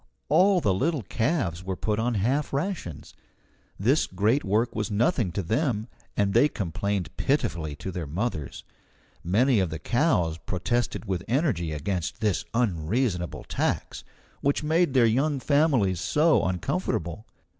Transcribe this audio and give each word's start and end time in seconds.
All 0.29 0.61
the 0.61 0.73
little 0.73 1.03
calves 1.03 1.63
were 1.63 1.75
put 1.75 1.99
on 1.99 2.15
half 2.15 2.53
rations. 2.53 3.13
This 3.79 4.07
great 4.07 4.43
work 4.43 4.73
was 4.75 4.89
nothing 4.89 5.31
to 5.33 5.43
them, 5.43 5.87
and 6.17 6.33
they 6.33 6.47
complained 6.49 7.15
pitifully 7.17 7.75
to 7.75 7.91
their 7.91 8.07
mothers. 8.07 8.63
Many 9.23 9.59
of 9.59 9.69
the 9.69 9.77
cows 9.77 10.39
protested 10.39 11.05
with 11.05 11.23
energy 11.27 11.71
against 11.71 12.19
this 12.19 12.45
unreasonable 12.55 13.43
tax, 13.43 14.03
which 14.41 14.63
made 14.63 14.95
their 14.95 15.05
young 15.05 15.39
families 15.39 15.99
so 16.01 16.45
uncomfortable. 16.45 17.27